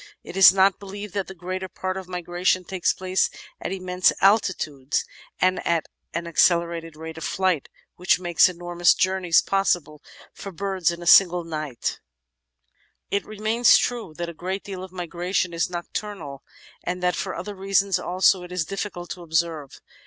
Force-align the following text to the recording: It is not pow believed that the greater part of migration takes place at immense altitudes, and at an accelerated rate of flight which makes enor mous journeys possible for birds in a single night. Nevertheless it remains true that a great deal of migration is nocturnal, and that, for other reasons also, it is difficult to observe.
It 0.23 0.35
is 0.35 0.51
not 0.51 0.77
pow 0.79 0.87
believed 0.87 1.13
that 1.13 1.27
the 1.27 1.35
greater 1.35 1.67
part 1.69 1.95
of 1.95 2.07
migration 2.07 2.63
takes 2.63 2.91
place 2.91 3.29
at 3.61 3.71
immense 3.71 4.11
altitudes, 4.19 5.05
and 5.39 5.63
at 5.63 5.85
an 6.11 6.25
accelerated 6.25 6.95
rate 6.95 7.19
of 7.19 7.23
flight 7.23 7.69
which 7.97 8.19
makes 8.19 8.47
enor 8.47 8.75
mous 8.75 8.95
journeys 8.95 9.43
possible 9.43 10.01
for 10.33 10.51
birds 10.51 10.89
in 10.89 11.03
a 11.03 11.05
single 11.05 11.43
night. 11.43 11.99
Nevertheless 13.11 13.11
it 13.11 13.25
remains 13.27 13.77
true 13.77 14.15
that 14.17 14.27
a 14.27 14.33
great 14.33 14.63
deal 14.63 14.83
of 14.83 14.91
migration 14.91 15.53
is 15.53 15.69
nocturnal, 15.69 16.41
and 16.83 17.03
that, 17.03 17.15
for 17.15 17.35
other 17.35 17.53
reasons 17.53 17.99
also, 17.99 18.41
it 18.41 18.51
is 18.51 18.65
difficult 18.65 19.11
to 19.11 19.21
observe. 19.21 19.79